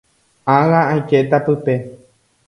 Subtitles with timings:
[0.55, 1.75] Ág̃a aikéta pype.